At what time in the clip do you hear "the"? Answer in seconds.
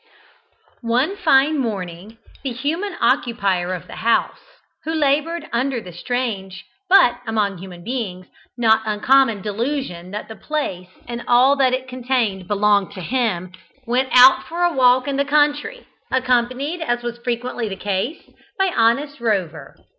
2.43-2.51, 3.85-3.97, 5.79-5.93, 10.27-10.35, 15.17-15.23, 17.69-17.75